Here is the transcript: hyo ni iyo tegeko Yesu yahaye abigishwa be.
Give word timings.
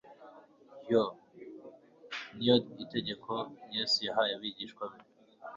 hyo 0.83 1.03
ni 2.35 2.41
iyo 2.43 2.55
tegeko 2.93 3.31
Yesu 3.75 3.97
yahaye 4.07 4.31
abigishwa 4.35 4.83
be. 4.91 4.99